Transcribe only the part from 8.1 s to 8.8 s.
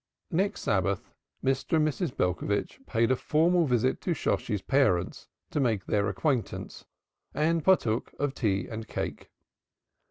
of tea